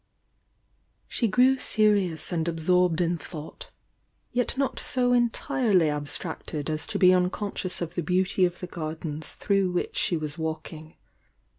She 1.07 1.27
grew 1.27 1.59
serious 1.59 2.31
and 2.31 2.47
absorbed 2.47 3.01
in 3.01 3.19
thought, 3.19 3.69
yet 4.31 4.57
not 4.57 4.79
so 4.79 5.11
entuvly 5.13 5.91
abstracted 5.91 6.71
as 6.71 6.87
to 6.87 6.97
be 6.97 7.13
unconscious 7.13 7.81
of 7.81 7.93
the 7.93 8.01
beauty 8.01 8.43
of 8.43 8.61
the 8.61 8.65
gardens 8.65 9.33
through 9.35 9.69
which 9.69 9.95
she 9.95 10.17
was 10.17 10.39
walk 10.39 10.73
"18. 10.73 10.95